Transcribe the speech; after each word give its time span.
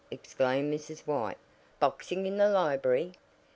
exclaimed 0.09 0.73
Mrs. 0.73 1.01
White, 1.01 1.37
"Boxing 1.79 2.25
in 2.25 2.37
the 2.37 2.49
library!" 2.49 3.13